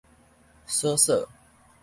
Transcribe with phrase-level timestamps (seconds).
[0.65, 1.27] 鎖鎖